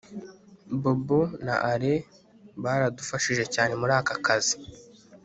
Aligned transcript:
Bobo 0.81 1.19
na 1.45 1.55
ale 1.71 1.93
baradufashije 2.63 3.43
cyane 3.53 3.73
muri 3.81 3.93
aka 3.99 4.15
kazi 4.25 4.55